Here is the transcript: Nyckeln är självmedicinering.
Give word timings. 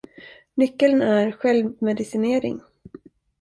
Nyckeln 0.57 1.01
är 1.01 1.31
självmedicinering. 1.31 2.59